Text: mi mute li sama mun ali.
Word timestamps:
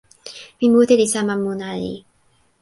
mi 0.57 0.67
mute 0.73 0.93
li 0.99 1.07
sama 1.13 1.35
mun 1.43 1.59
ali. 1.71 1.93